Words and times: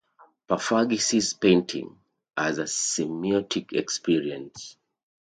Pevernagie 0.49 0.99
sees 0.99 1.33
painting 1.35 1.95
as 2.35 2.57
a 2.57 2.63
"semiotic" 2.63 3.71
experience. 3.73 4.75